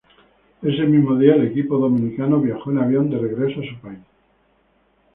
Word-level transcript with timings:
Ese 0.63 0.81
mismo 0.85 1.15
día 1.15 1.35
el 1.35 1.45
equipo 1.45 1.77
dominicano 1.77 2.39
viajó 2.41 2.71
en 2.71 2.79
avión 2.79 3.11
de 3.11 3.19
regreso 3.19 3.59
a 3.61 3.69
su 3.69 3.77
país. 3.81 3.99